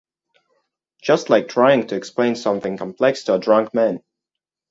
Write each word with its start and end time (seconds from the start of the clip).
Just 1.03 1.29
like 1.29 1.47
trying 1.47 1.85
to 1.85 1.95
explain 1.95 2.33
something 2.35 2.75
complex 2.75 3.25
to 3.25 3.35
a 3.35 3.39
drunk 3.39 3.75
man. 3.75 4.01